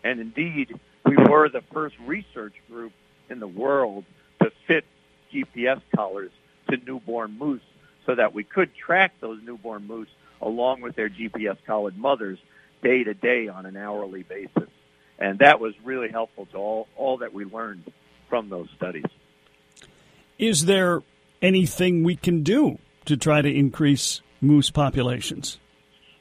And 0.01 0.21
indeed, 0.21 0.73
we 1.05 1.17
were 1.17 1.49
the 1.49 1.61
first 1.73 1.95
research 2.05 2.53
group 2.69 2.93
in 3.29 3.41
the 3.41 3.47
world 3.47 4.05
to 4.41 4.51
fit 4.67 4.85
GPS 5.33 5.81
collars 5.93 6.31
to 6.69 6.77
newborn 6.77 7.37
moose 7.37 7.59
so 8.07 8.15
that 8.15 8.33
we 8.33 8.43
could 8.43 8.71
track 8.75 9.13
those 9.19 9.39
newborn 9.45 9.85
moose 9.85 10.09
along 10.41 10.81
with 10.81 10.95
their 10.95 11.09
GPS 11.09 11.57
collared 11.67 11.97
mothers 11.97 12.39
day 12.81 13.03
to 13.03 13.13
day 13.13 13.49
on 13.49 13.67
an 13.67 13.77
hourly 13.77 14.23
basis. 14.23 14.69
And 15.19 15.39
that 15.39 15.59
was 15.59 15.73
really 15.83 16.09
helpful 16.09 16.47
to 16.47 16.57
all, 16.57 16.87
all 16.95 17.17
that 17.17 17.33
we 17.33 17.45
learned 17.45 17.83
from 18.29 18.49
those 18.49 18.69
studies. 18.75 19.05
Is 20.39 20.65
there 20.65 21.01
anything 21.41 22.03
we 22.03 22.15
can 22.15 22.43
do 22.43 22.79
to 23.05 23.17
try 23.17 23.41
to 23.41 23.53
increase 23.53 24.21
moose 24.41 24.69
populations? 24.69 25.59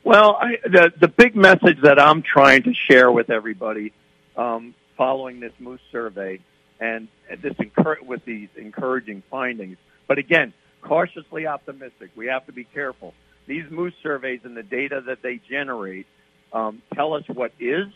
Well, 0.03 0.39
I, 0.41 0.57
the 0.65 0.93
the 1.01 1.09
big 1.09 1.35
message 1.35 1.79
that 1.83 1.99
I'm 1.99 2.23
trying 2.23 2.63
to 2.63 2.73
share 2.73 3.11
with 3.11 3.29
everybody 3.29 3.93
um, 4.37 4.75
following 4.97 5.41
this 5.41 5.53
moose 5.59 5.81
survey 5.91 6.39
and 6.79 7.09
this 7.43 7.55
encour- 7.55 8.03
with 8.03 8.25
these 8.25 8.49
encouraging 8.57 9.25
findings, 9.31 9.77
but 10.07 10.19
again, 10.19 10.55
cautiously 10.87 11.47
optimistic. 11.47 12.11
We 12.17 12.27
have 12.27 12.47
to 12.47 12.53
be 12.53 12.65
careful. 12.65 13.15
These 13.47 13.65
moose 13.71 13.95
surveys 14.03 14.41
and 14.45 14.57
the 14.57 14.63
data 14.63 15.03
that 15.07 15.23
they 15.23 15.41
generate 15.49 16.07
um, 16.53 16.83
tell 16.95 17.15
us 17.15 17.25
what 17.29 17.53
is 17.61 17.87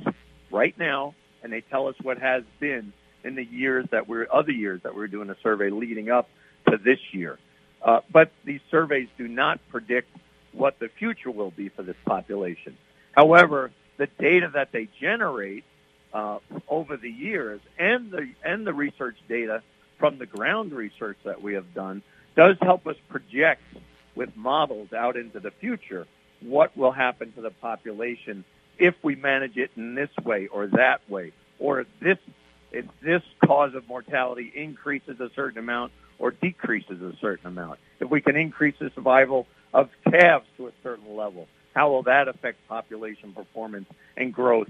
right 0.50 0.76
now, 0.78 1.14
and 1.42 1.52
they 1.52 1.60
tell 1.60 1.88
us 1.88 1.94
what 2.02 2.18
has 2.18 2.42
been 2.58 2.92
in 3.24 3.34
the 3.34 3.44
years 3.44 3.86
that 3.92 4.08
we're 4.08 4.26
other 4.32 4.52
years 4.52 4.80
that 4.82 4.94
we're 4.94 5.08
doing 5.08 5.30
a 5.30 5.36
survey 5.42 5.70
leading 5.70 6.10
up 6.10 6.28
to 6.68 6.76
this 6.76 6.98
year. 7.12 7.38
Uh, 7.82 8.00
but 8.12 8.32
these 8.44 8.60
surveys 8.70 9.08
do 9.16 9.26
not 9.26 9.60
predict 9.70 10.08
what 10.52 10.78
the 10.78 10.88
future 10.98 11.30
will 11.30 11.50
be 11.50 11.68
for 11.68 11.82
this 11.82 11.96
population. 12.04 12.76
However, 13.12 13.70
the 13.96 14.08
data 14.18 14.50
that 14.54 14.72
they 14.72 14.88
generate 15.00 15.64
uh, 16.12 16.38
over 16.68 16.96
the 16.96 17.10
years 17.10 17.60
and 17.78 18.10
the 18.10 18.28
and 18.44 18.66
the 18.66 18.72
research 18.72 19.16
data 19.28 19.62
from 19.98 20.18
the 20.18 20.26
ground 20.26 20.72
research 20.72 21.18
that 21.24 21.40
we 21.40 21.54
have 21.54 21.72
done 21.74 22.02
does 22.40 22.56
help 22.62 22.86
us 22.86 22.96
project 23.10 23.60
with 24.16 24.34
models 24.34 24.94
out 24.94 25.14
into 25.14 25.40
the 25.40 25.50
future 25.60 26.06
what 26.40 26.74
will 26.74 26.90
happen 26.90 27.30
to 27.32 27.42
the 27.42 27.50
population 27.50 28.46
if 28.78 28.94
we 29.02 29.14
manage 29.14 29.58
it 29.58 29.70
in 29.76 29.94
this 29.94 30.08
way 30.24 30.46
or 30.46 30.66
that 30.68 31.00
way, 31.06 31.34
or 31.58 31.80
if 31.80 31.86
this 32.00 32.16
if 32.72 32.86
this 33.02 33.20
cause 33.44 33.74
of 33.74 33.86
mortality 33.86 34.50
increases 34.56 35.20
a 35.20 35.28
certain 35.36 35.58
amount 35.58 35.92
or 36.18 36.30
decreases 36.30 37.02
a 37.02 37.12
certain 37.20 37.46
amount. 37.46 37.78
If 38.00 38.08
we 38.08 38.22
can 38.22 38.36
increase 38.36 38.76
the 38.80 38.90
survival 38.94 39.46
of 39.74 39.90
calves 40.10 40.46
to 40.56 40.68
a 40.68 40.72
certain 40.82 41.14
level. 41.14 41.46
How 41.74 41.90
will 41.90 42.04
that 42.04 42.26
affect 42.26 42.66
population 42.68 43.34
performance 43.34 43.86
and 44.16 44.32
growth 44.32 44.68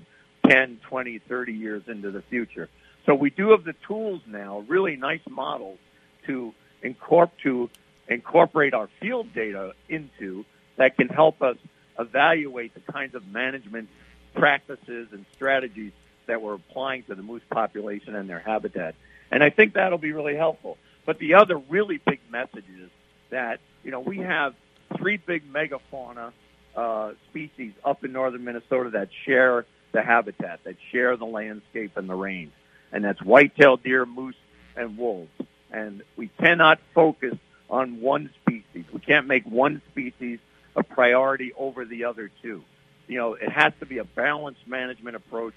10, 0.49 0.81
20, 0.89 1.19
30 1.21 1.53
years 1.53 1.83
into 1.87 2.11
the 2.11 2.23
future? 2.23 2.69
So 3.07 3.15
we 3.15 3.31
do 3.31 3.51
have 3.51 3.63
the 3.63 3.75
tools 3.87 4.23
now, 4.27 4.65
really 4.67 4.97
nice 4.97 5.23
models 5.29 5.79
to 6.27 6.53
incorporate, 6.83 7.39
to 7.43 7.71
incorporate 8.09 8.75
our 8.75 8.89
field 9.01 9.33
data 9.33 9.75
into 9.89 10.45
that 10.77 10.97
can 10.97 11.09
help 11.09 11.43
us 11.43 11.57
evaluate 11.99 12.75
the 12.75 12.93
kinds 12.93 13.15
of 13.15 13.27
management 13.29 13.89
practices 14.35 15.09
and 15.13 15.27
strategies 15.35 15.93
that 16.27 16.41
we're 16.41 16.55
applying 16.55 17.03
to 17.05 17.15
the 17.15 17.23
moose 17.23 17.43
population 17.51 18.15
and 18.15 18.29
their 18.29 18.39
habitat. 18.39 18.95
And 19.31 19.43
I 19.43 19.51
think 19.51 19.75
that'll 19.75 19.99
be 19.99 20.13
really 20.13 20.37
helpful. 20.37 20.79
But 21.05 21.19
the 21.19 21.35
other 21.35 21.59
really 21.59 21.99
big 21.99 22.21
message 22.31 22.65
is 22.81 22.91
that, 23.31 23.61
you 23.85 23.91
know, 23.91 24.01
we 24.01 24.19
have 24.19 24.55
three 24.97 25.17
big 25.17 25.43
megafauna 25.53 26.33
uh, 26.77 27.13
species 27.29 27.73
up 27.85 28.05
in 28.05 28.13
northern 28.13 28.45
Minnesota 28.45 28.91
that 28.91 29.09
share 29.25 29.67
the 29.93 30.03
habitat, 30.03 30.61
that 30.65 30.77
share 30.93 31.17
the 31.17 31.27
landscape 31.27 31.97
and 31.97 32.09
the 32.09 32.15
range, 32.15 32.53
and 32.93 33.05
that's 33.05 33.21
white-tailed 33.23 33.83
deer, 33.83 34.07
moose, 34.07 34.37
and 34.77 34.97
wolves. 34.97 35.31
And 35.73 36.03
we 36.17 36.29
cannot 36.29 36.81
focus 36.95 37.37
on 37.69 38.01
one 38.01 38.31
species. 38.43 38.85
We 38.93 39.01
can't 39.01 39.27
make 39.27 39.45
one 39.45 39.83
species 39.91 40.39
a 40.77 40.83
priority 40.83 41.53
over 41.57 41.85
the 41.85 42.05
other 42.05 42.31
two. 42.43 42.63
You 43.07 43.19
know, 43.19 43.35
it 43.35 43.51
has 43.51 43.73
to 43.81 43.87
be 43.87 43.99
a 43.99 44.05
balanced 44.05 44.67
management 44.67 45.17
approach 45.17 45.55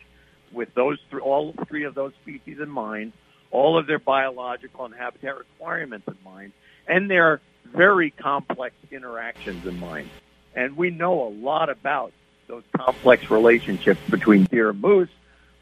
with 0.52 0.74
those 0.74 1.00
th- 1.12 1.22
all 1.22 1.54
three 1.68 1.84
of 1.84 1.96
those 1.96 2.14
species 2.22 2.60
in 2.60 2.70
mind, 2.70 3.14
all 3.52 3.78
of 3.78 3.88
their 3.88 4.00
biological 4.00 4.86
and 4.86 4.94
habitat 4.94 5.38
requirements 5.38 6.08
in 6.08 6.18
mind, 6.24 6.52
and 6.88 7.10
their 7.10 7.42
very 7.66 8.12
complex 8.12 8.76
interactions 8.92 9.66
in 9.66 9.80
mind. 9.80 10.10
And 10.56 10.78
we 10.78 10.90
know 10.90 11.28
a 11.28 11.30
lot 11.30 11.70
about 11.70 12.14
those 12.48 12.64
complex 12.76 13.30
relationships 13.30 14.02
between 14.10 14.44
deer 14.46 14.70
and 14.70 14.82
moose, 14.82 15.10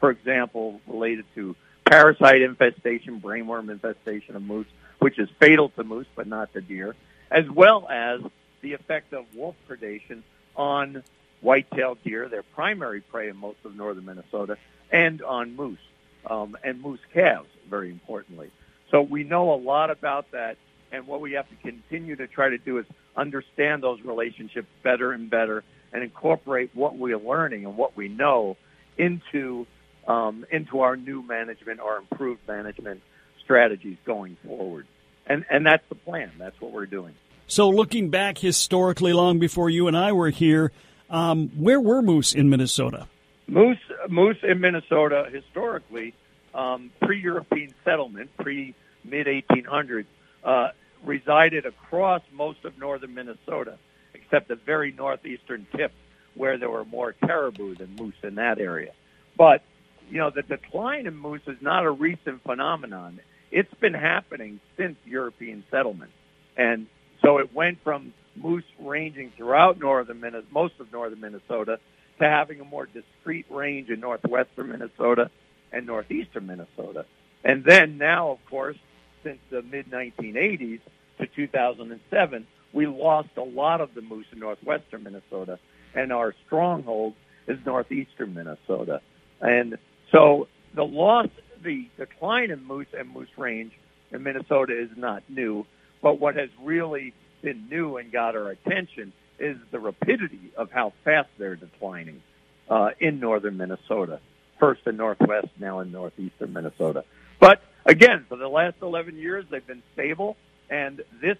for 0.00 0.10
example, 0.10 0.80
related 0.86 1.24
to 1.34 1.54
parasite 1.92 2.40
infestation, 2.40 3.20
brainworm 3.20 3.70
infestation 3.70 4.34
of 4.34 4.42
moose, 4.42 4.66
which 4.98 5.18
is 5.18 5.28
fatal 5.38 5.68
to 5.68 5.84
moose 5.84 6.06
but 6.14 6.26
not 6.26 6.50
to 6.54 6.62
deer, 6.62 6.96
as 7.30 7.46
well 7.50 7.86
as 7.90 8.22
the 8.62 8.72
effect 8.72 9.12
of 9.12 9.26
wolf 9.34 9.54
predation 9.68 10.22
on 10.56 11.02
white-tailed 11.42 12.02
deer, 12.02 12.30
their 12.30 12.42
primary 12.42 13.02
prey 13.02 13.28
in 13.28 13.36
most 13.36 13.58
of 13.66 13.76
northern 13.76 14.06
Minnesota, 14.06 14.56
and 14.90 15.20
on 15.20 15.54
moose 15.54 15.78
um, 16.24 16.56
and 16.64 16.80
moose 16.80 17.00
calves, 17.12 17.50
very 17.68 17.90
importantly. 17.90 18.50
So 18.90 19.02
we 19.02 19.22
know 19.22 19.52
a 19.52 19.60
lot 19.60 19.90
about 19.90 20.30
that, 20.30 20.56
and 20.92 21.06
what 21.06 21.20
we 21.20 21.32
have 21.32 21.48
to 21.50 21.56
continue 21.56 22.16
to 22.16 22.26
try 22.26 22.48
to 22.48 22.58
do 22.58 22.78
is 22.78 22.86
understand 23.14 23.82
those 23.82 24.00
relationships 24.00 24.68
better 24.82 25.12
and 25.12 25.28
better, 25.28 25.62
and 25.92 26.02
incorporate 26.02 26.70
what 26.72 26.96
we're 26.96 27.18
learning 27.18 27.66
and 27.66 27.76
what 27.76 27.98
we 27.98 28.08
know 28.08 28.56
into 28.96 29.66
um, 30.06 30.44
into 30.50 30.80
our 30.80 30.96
new 30.96 31.22
management 31.22 31.80
or 31.80 31.98
improved 31.98 32.40
management 32.46 33.02
strategies 33.42 33.96
going 34.04 34.36
forward. 34.46 34.86
And 35.26 35.44
and 35.50 35.64
that's 35.64 35.84
the 35.88 35.94
plan. 35.94 36.32
That's 36.38 36.60
what 36.60 36.72
we're 36.72 36.86
doing. 36.86 37.14
So, 37.46 37.68
looking 37.68 38.10
back 38.10 38.38
historically, 38.38 39.12
long 39.12 39.38
before 39.38 39.70
you 39.70 39.86
and 39.86 39.96
I 39.96 40.12
were 40.12 40.30
here, 40.30 40.72
um, 41.10 41.50
where 41.50 41.80
were 41.80 42.02
moose 42.02 42.34
in 42.34 42.48
Minnesota? 42.48 43.06
Moose, 43.46 43.78
moose 44.08 44.38
in 44.42 44.60
Minnesota 44.60 45.28
historically, 45.30 46.14
um, 46.54 46.90
pre-European 47.02 47.74
settlement, 47.84 48.30
pre 48.38 48.74
mid 49.04 49.26
1800s, 49.26 50.06
uh, 50.44 50.68
resided 51.04 51.66
across 51.66 52.22
most 52.32 52.64
of 52.64 52.78
northern 52.78 53.14
Minnesota, 53.14 53.78
except 54.14 54.48
the 54.48 54.56
very 54.56 54.92
northeastern 54.92 55.66
tip, 55.76 55.92
where 56.34 56.56
there 56.58 56.70
were 56.70 56.84
more 56.84 57.12
caribou 57.12 57.74
than 57.74 57.94
moose 57.96 58.14
in 58.22 58.36
that 58.36 58.58
area. 58.58 58.92
But 59.36 59.62
you 60.10 60.18
know, 60.18 60.30
the 60.30 60.42
decline 60.42 61.06
in 61.06 61.16
moose 61.16 61.42
is 61.46 61.56
not 61.60 61.84
a 61.84 61.90
recent 61.90 62.42
phenomenon. 62.42 63.20
It's 63.50 63.72
been 63.74 63.94
happening 63.94 64.60
since 64.76 64.96
European 65.04 65.64
settlement, 65.70 66.10
and 66.56 66.86
so 67.22 67.38
it 67.38 67.54
went 67.54 67.82
from 67.82 68.12
moose 68.34 68.64
ranging 68.80 69.32
throughout 69.36 69.78
northern 69.78 70.20
Minnesota, 70.20 70.46
most 70.52 70.74
of 70.80 70.92
northern 70.92 71.20
Minnesota, 71.20 71.78
to 72.18 72.24
having 72.24 72.60
a 72.60 72.64
more 72.64 72.86
discrete 72.86 73.46
range 73.50 73.90
in 73.90 74.00
northwestern 74.00 74.70
Minnesota 74.70 75.30
and 75.72 75.86
northeastern 75.86 76.46
Minnesota. 76.46 77.04
And 77.44 77.64
then 77.64 77.98
now, 77.98 78.30
of 78.30 78.44
course, 78.46 78.76
since 79.22 79.38
the 79.50 79.62
mid 79.62 79.90
1980s 79.90 80.80
to 81.18 81.26
2007, 81.26 82.46
we 82.72 82.86
lost 82.86 83.28
a 83.36 83.42
lot 83.42 83.80
of 83.80 83.94
the 83.94 84.02
moose 84.02 84.26
in 84.32 84.38
northwestern 84.38 85.02
Minnesota, 85.02 85.58
and 85.94 86.12
our 86.12 86.34
stronghold 86.46 87.14
is 87.46 87.58
northeastern 87.66 88.34
Minnesota. 88.34 89.00
And 89.40 89.78
so 90.12 90.46
the 90.74 90.84
loss, 90.84 91.28
the 91.64 91.88
decline 91.96 92.50
in 92.50 92.64
moose 92.64 92.86
and 92.96 93.12
moose 93.12 93.28
range 93.36 93.72
in 94.12 94.22
Minnesota 94.22 94.78
is 94.78 94.90
not 94.96 95.22
new. 95.28 95.66
But 96.02 96.20
what 96.20 96.36
has 96.36 96.50
really 96.62 97.14
been 97.40 97.68
new 97.68 97.96
and 97.96 98.12
got 98.12 98.36
our 98.36 98.50
attention 98.50 99.12
is 99.38 99.56
the 99.70 99.80
rapidity 99.80 100.52
of 100.56 100.70
how 100.70 100.92
fast 101.04 101.28
they're 101.38 101.56
declining 101.56 102.22
uh, 102.68 102.90
in 103.00 103.18
northern 103.18 103.56
Minnesota. 103.56 104.20
First 104.60 104.82
in 104.86 104.96
northwest, 104.96 105.48
now 105.58 105.80
in 105.80 105.90
northeastern 105.90 106.52
Minnesota. 106.52 107.04
But 107.40 107.62
again, 107.84 108.26
for 108.28 108.36
the 108.36 108.48
last 108.48 108.76
11 108.82 109.16
years, 109.16 109.44
they've 109.50 109.66
been 109.66 109.82
stable, 109.94 110.36
and 110.70 111.02
this 111.20 111.38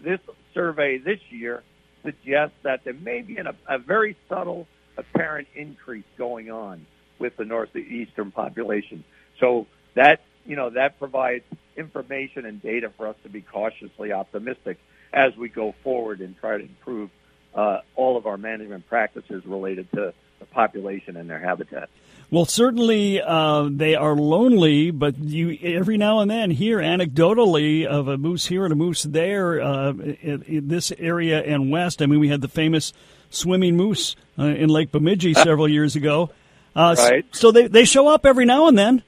this 0.00 0.20
survey 0.54 0.98
this 0.98 1.18
year 1.30 1.62
suggests 2.04 2.54
that 2.62 2.84
there 2.84 2.94
may 2.94 3.22
be 3.22 3.36
an, 3.36 3.48
a 3.68 3.78
very 3.78 4.16
subtle, 4.28 4.66
apparent 4.96 5.48
increase 5.56 6.04
going 6.16 6.50
on 6.50 6.86
with 7.18 7.36
the 7.36 7.44
northeastern 7.44 8.30
population. 8.30 9.04
So 9.40 9.66
that 9.94 10.20
you 10.44 10.56
know 10.56 10.70
that 10.70 10.98
provides 10.98 11.44
information 11.76 12.46
and 12.46 12.62
data 12.62 12.90
for 12.96 13.06
us 13.08 13.16
to 13.22 13.28
be 13.28 13.42
cautiously 13.42 14.12
optimistic 14.12 14.78
as 15.12 15.36
we 15.36 15.48
go 15.48 15.74
forward 15.82 16.20
and 16.20 16.36
try 16.38 16.58
to 16.58 16.62
improve 16.62 17.10
uh, 17.54 17.80
all 17.96 18.16
of 18.16 18.26
our 18.26 18.36
management 18.36 18.86
practices 18.88 19.44
related 19.46 19.90
to 19.92 20.12
the 20.38 20.46
population 20.46 21.16
and 21.16 21.28
their 21.28 21.38
habitat. 21.38 21.88
Well, 22.30 22.44
certainly 22.44 23.22
uh, 23.22 23.68
they 23.70 23.94
are 23.94 24.14
lonely, 24.14 24.90
but 24.90 25.18
you 25.18 25.56
every 25.62 25.96
now 25.96 26.20
and 26.20 26.30
then 26.30 26.50
hear 26.50 26.78
anecdotally 26.78 27.86
of 27.86 28.06
a 28.06 28.18
moose 28.18 28.46
here 28.46 28.64
and 28.64 28.72
a 28.72 28.76
moose 28.76 29.02
there 29.02 29.62
uh, 29.62 29.92
in, 29.92 30.42
in, 30.42 30.68
this 30.68 30.92
area 30.98 31.42
and 31.42 31.70
west. 31.70 32.02
I 32.02 32.06
mean, 32.06 32.20
we 32.20 32.28
had 32.28 32.42
the 32.42 32.48
famous 32.48 32.92
swimming 33.30 33.78
moose 33.78 34.14
uh, 34.38 34.44
in 34.44 34.68
Lake 34.68 34.92
Bemidji 34.92 35.32
several 35.34 35.68
years 35.68 35.96
ago. 35.96 36.30
Uh, 36.74 36.94
right. 36.98 37.26
So 37.32 37.50
they 37.50 37.66
they 37.66 37.84
show 37.84 38.08
up 38.08 38.24
every 38.26 38.44
now 38.44 38.68
and 38.68 38.78
then. 38.78 39.02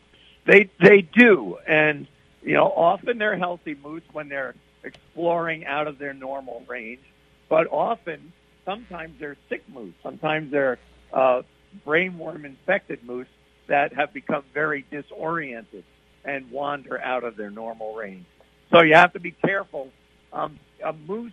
They 0.47 0.71
they 0.81 1.03
do, 1.03 1.59
and 1.67 2.07
you 2.43 2.55
know, 2.55 2.67
often 2.67 3.19
they're 3.19 3.37
healthy 3.37 3.77
moose 3.83 4.03
when 4.13 4.29
they're 4.29 4.55
exploring 4.83 5.67
out 5.67 5.87
of 5.87 5.99
their 5.99 6.15
normal 6.15 6.65
range, 6.67 7.03
but 7.49 7.67
often, 7.71 8.33
sometimes 8.65 9.15
they're 9.21 9.37
sick 9.49 9.63
moose. 9.69 9.95
Sometimes 10.03 10.51
they're 10.51 10.79
uh, 11.13 11.43
brainworm 11.87 12.45
infected 12.45 13.05
moose 13.05 13.29
that 13.67 13.93
have 13.93 14.13
become 14.13 14.43
very 14.55 14.85
disoriented 14.91 15.85
and 16.25 16.51
wander 16.51 17.01
out 17.01 17.25
of 17.25 17.37
their 17.37 17.51
normal 17.51 17.95
range. 17.95 18.25
So 18.71 18.83
you 18.83 18.95
have 18.95 19.13
to 19.13 19.21
be 19.21 19.33
careful. 19.33 19.91
Um, 20.33 20.59
a 20.85 20.93
moose, 20.93 21.33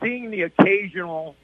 seeing 0.00 0.30
the 0.30 0.42
occasional 0.42 1.36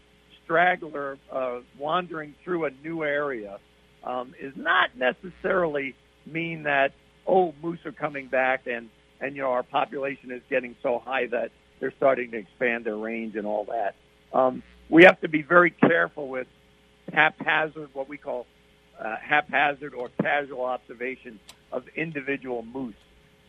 straggler 0.44 1.18
uh, 1.30 1.60
wandering 1.78 2.34
through 2.44 2.66
a 2.66 2.70
new 2.82 3.04
area 3.04 3.58
um, 4.04 4.34
is 4.40 4.54
not 4.56 4.96
necessarily 4.96 5.94
mean 6.26 6.64
that 6.64 6.92
oh 7.26 7.54
moose 7.62 7.84
are 7.84 7.92
coming 7.92 8.26
back 8.28 8.66
and 8.66 8.88
and 9.20 9.36
you 9.36 9.42
know 9.42 9.50
our 9.50 9.62
population 9.62 10.30
is 10.30 10.42
getting 10.48 10.76
so 10.82 10.98
high 10.98 11.26
that 11.26 11.50
they're 11.78 11.92
starting 11.96 12.30
to 12.30 12.36
expand 12.36 12.84
their 12.84 12.96
range 12.96 13.36
and 13.36 13.46
all 13.46 13.64
that. 13.64 13.94
Um, 14.32 14.62
we 14.88 15.04
have 15.04 15.20
to 15.20 15.28
be 15.28 15.42
very 15.42 15.70
careful 15.70 16.28
with 16.28 16.46
haphazard, 17.12 17.88
what 17.94 18.08
we 18.08 18.18
call 18.18 18.46
uh, 18.98 19.16
haphazard 19.16 19.94
or 19.94 20.10
casual 20.20 20.64
observations 20.64 21.40
of 21.72 21.84
individual 21.96 22.62
moose 22.62 22.94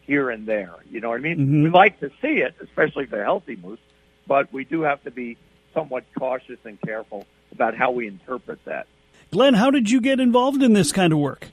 here 0.01 0.29
and 0.29 0.47
there. 0.47 0.75
You 0.89 1.01
know 1.01 1.09
what 1.09 1.19
I 1.19 1.23
mean? 1.23 1.37
Mm-hmm. 1.37 1.63
We 1.63 1.69
like 1.69 1.99
to 1.99 2.09
see 2.21 2.39
it, 2.39 2.55
especially 2.61 3.05
if 3.05 3.11
they're 3.11 3.23
healthy 3.23 3.57
moose, 3.57 3.79
but 4.27 4.51
we 4.53 4.63
do 4.63 4.81
have 4.81 5.03
to 5.03 5.11
be 5.11 5.37
somewhat 5.73 6.05
cautious 6.17 6.59
and 6.63 6.79
careful 6.81 7.25
about 7.51 7.75
how 7.75 7.91
we 7.91 8.07
interpret 8.07 8.63
that. 8.65 8.87
Glenn, 9.32 9.54
how 9.54 9.72
did 9.72 9.89
you 9.89 10.02
get 10.02 10.20
involved 10.20 10.62
in 10.62 10.74
this 10.74 10.91
kind 10.91 11.13
of 11.13 11.20
work? 11.20 11.48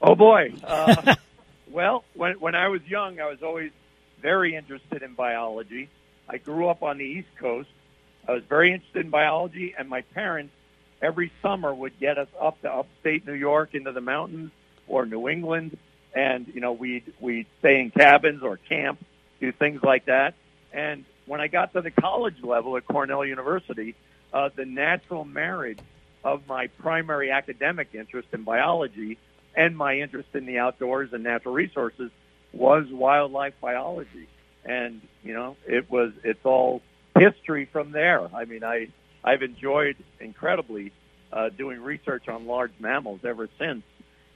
Oh 0.00 0.14
boy. 0.14 0.52
Uh, 0.64 1.14
well, 1.70 2.04
when 2.14 2.34
when 2.34 2.54
I 2.54 2.68
was 2.68 2.82
young, 2.86 3.18
I 3.18 3.26
was 3.26 3.42
always 3.42 3.72
very 4.20 4.54
interested 4.54 5.02
in 5.02 5.14
biology. 5.14 5.88
I 6.28 6.36
grew 6.38 6.68
up 6.68 6.82
on 6.82 6.98
the 6.98 7.04
East 7.04 7.28
Coast. 7.36 7.68
I 8.28 8.32
was 8.32 8.44
very 8.44 8.72
interested 8.72 9.04
in 9.04 9.10
biology, 9.10 9.74
and 9.76 9.88
my 9.88 10.02
parents 10.02 10.52
every 11.02 11.32
summer 11.42 11.74
would 11.74 11.98
get 11.98 12.16
us 12.16 12.28
up 12.40 12.60
to 12.62 12.72
upstate 12.72 13.26
New 13.26 13.34
York 13.34 13.74
into 13.74 13.92
the 13.92 14.00
mountains 14.00 14.52
or 14.86 15.04
New 15.04 15.28
England, 15.28 15.76
and 16.14 16.46
you 16.54 16.60
know 16.60 16.72
we'd 16.72 17.12
we'd 17.18 17.46
stay 17.58 17.80
in 17.80 17.90
cabins 17.90 18.42
or 18.42 18.58
camp, 18.58 19.04
do 19.40 19.50
things 19.50 19.82
like 19.82 20.04
that. 20.04 20.34
And 20.72 21.04
when 21.26 21.40
I 21.40 21.48
got 21.48 21.72
to 21.72 21.80
the 21.80 21.90
college 21.90 22.42
level 22.42 22.76
at 22.76 22.86
Cornell 22.86 23.24
University, 23.24 23.94
uh, 24.32 24.50
the 24.54 24.64
natural 24.64 25.24
marriage 25.24 25.80
of 26.24 26.48
my 26.48 26.66
primary 26.66 27.30
academic 27.30 27.88
interest 27.92 28.28
in 28.32 28.42
biology 28.42 29.18
and 29.54 29.76
my 29.76 29.98
interest 29.98 30.30
in 30.34 30.46
the 30.46 30.58
outdoors 30.58 31.12
and 31.12 31.22
natural 31.22 31.54
resources 31.54 32.10
was 32.52 32.86
wildlife 32.90 33.54
biology. 33.60 34.28
And, 34.64 35.02
you 35.22 35.34
know, 35.34 35.56
it 35.66 35.90
was, 35.90 36.12
it's 36.24 36.44
all 36.44 36.82
history 37.18 37.66
from 37.66 37.92
there. 37.92 38.26
I 38.34 38.46
mean, 38.46 38.64
I, 38.64 38.88
I've 39.22 39.42
enjoyed 39.42 39.96
incredibly 40.18 40.92
uh, 41.32 41.50
doing 41.50 41.80
research 41.80 42.28
on 42.28 42.46
large 42.46 42.72
mammals 42.78 43.20
ever 43.24 43.48
since 43.58 43.82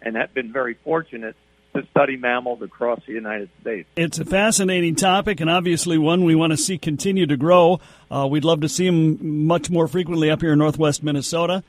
and 0.03 0.17
have 0.17 0.35
been 0.35 0.53
very 0.53 0.75
fortunate 0.75 1.37
to 1.75 1.87
study 1.91 2.17
mammals 2.17 2.63
across 2.63 3.01
the 3.07 3.13
United 3.13 3.51
States. 3.61 3.89
It's 3.97 4.19
a 4.19 4.25
fascinating 4.25 4.95
topic 4.95 5.41
and 5.41 5.51
obviously 5.51 5.99
one 5.99 6.25
we 6.25 6.35
want 6.35 6.53
to 6.53 6.57
see 6.57 6.79
continue 6.79 7.27
to 7.27 7.37
grow. 7.37 7.81
Uh, 8.11 8.27
we'd 8.31 8.45
love 8.45 8.61
to 8.63 8.69
see 8.69 8.87
them 8.87 9.47
much 9.47 9.71
more 9.71 9.87
frequently 9.89 10.31
up 10.31 10.41
here 10.41 10.53
in 10.53 10.59
northwest 10.59 11.03
Minnesota, 11.03 11.63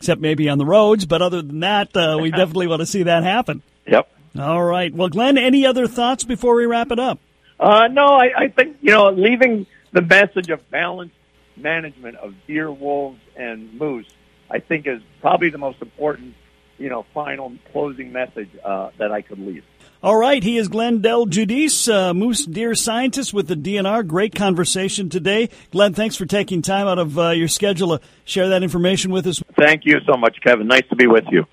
except 0.00 0.20
maybe 0.20 0.48
on 0.48 0.58
the 0.58 0.64
roads. 0.64 1.04
But 1.04 1.20
other 1.22 1.42
than 1.42 1.60
that, 1.60 1.94
uh, 1.96 2.18
we 2.20 2.30
definitely 2.30 2.66
want 2.66 2.80
to 2.80 2.86
see 2.86 3.04
that 3.04 3.22
happen. 3.22 3.62
Yep. 3.86 4.10
All 4.38 4.62
right. 4.62 4.92
Well, 4.92 5.08
Glenn, 5.08 5.36
any 5.38 5.66
other 5.66 5.86
thoughts 5.86 6.24
before 6.24 6.54
we 6.54 6.66
wrap 6.66 6.90
it 6.90 6.98
up? 6.98 7.18
Uh, 7.58 7.88
no, 7.88 8.06
I, 8.06 8.30
I 8.36 8.48
think, 8.48 8.78
you 8.80 8.92
know, 8.92 9.10
leaving 9.10 9.66
the 9.92 10.00
message 10.00 10.48
of 10.48 10.68
balanced 10.70 11.14
management 11.56 12.16
of 12.16 12.34
deer, 12.46 12.72
wolves, 12.72 13.20
and 13.36 13.74
moose, 13.78 14.06
I 14.50 14.60
think 14.60 14.86
is 14.86 15.02
probably 15.20 15.50
the 15.50 15.58
most 15.58 15.82
important, 15.82 16.34
you 16.78 16.88
know, 16.88 17.04
final 17.12 17.52
closing 17.72 18.12
message 18.12 18.48
uh, 18.64 18.90
that 18.98 19.12
I 19.12 19.20
could 19.20 19.38
leave. 19.38 19.64
All 20.02 20.16
right, 20.16 20.42
he 20.42 20.56
is 20.56 20.68
Glenn 20.68 21.02
Del 21.02 21.26
Giudice, 21.26 21.92
uh, 21.92 22.14
moose 22.14 22.46
deer 22.46 22.74
scientist 22.74 23.34
with 23.34 23.48
the 23.48 23.54
DNR. 23.54 24.06
Great 24.06 24.34
conversation 24.34 25.10
today. 25.10 25.50
Glenn, 25.72 25.92
thanks 25.92 26.16
for 26.16 26.24
taking 26.24 26.62
time 26.62 26.86
out 26.86 26.98
of 26.98 27.18
uh, 27.18 27.30
your 27.30 27.48
schedule 27.48 27.98
to 27.98 28.04
share 28.24 28.48
that 28.48 28.62
information 28.62 29.10
with 29.10 29.26
us. 29.26 29.42
Thank 29.58 29.82
you 29.84 29.98
so 30.06 30.16
much, 30.16 30.38
Kevin. 30.42 30.68
Nice 30.68 30.88
to 30.88 30.96
be 30.96 31.06
with 31.06 31.24
you. 31.30 31.44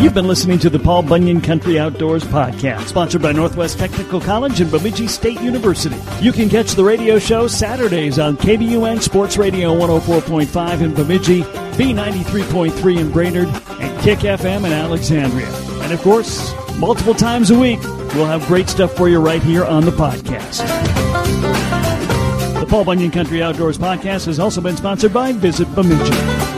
You've 0.00 0.14
been 0.14 0.28
listening 0.28 0.60
to 0.60 0.70
the 0.70 0.78
Paul 0.78 1.02
Bunyan 1.02 1.40
Country 1.40 1.80
Outdoors 1.80 2.22
podcast, 2.22 2.86
sponsored 2.86 3.22
by 3.22 3.32
Northwest 3.32 3.80
Technical 3.80 4.20
College 4.20 4.60
and 4.60 4.70
Bemidji 4.70 5.08
State 5.08 5.40
University. 5.40 5.96
You 6.22 6.30
can 6.30 6.48
catch 6.48 6.72
the 6.72 6.84
radio 6.84 7.18
show 7.18 7.48
Saturdays 7.48 8.20
on 8.20 8.36
KBUN 8.36 9.02
Sports 9.02 9.36
Radio 9.36 9.74
104.5 9.74 10.82
in 10.82 10.94
Bemidji, 10.94 11.42
B93.3 11.76 12.98
in 12.98 13.10
Brainerd, 13.12 13.48
and 13.80 14.00
Kick 14.02 14.20
FM 14.20 14.64
in 14.64 14.72
Alexandria. 14.72 15.50
And 15.82 15.92
of 15.92 16.00
course, 16.00 16.52
multiple 16.78 17.14
times 17.14 17.50
a 17.50 17.58
week, 17.58 17.82
we'll 18.14 18.24
have 18.24 18.46
great 18.46 18.68
stuff 18.68 18.94
for 18.96 19.08
you 19.08 19.20
right 19.20 19.42
here 19.42 19.64
on 19.64 19.84
the 19.84 19.90
podcast. 19.90 20.66
The 22.58 22.66
Paul 22.66 22.84
Bunyan 22.84 23.10
Country 23.10 23.42
Outdoors 23.42 23.76
podcast 23.76 24.24
has 24.26 24.40
also 24.40 24.60
been 24.60 24.76
sponsored 24.76 25.12
by 25.12 25.32
Visit 25.32 25.72
Bemidji. 25.74 26.55